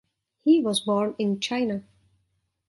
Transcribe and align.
He 0.43 0.59
was 0.63 0.79
born 0.79 1.13
in 1.19 1.39
China. 1.39 1.83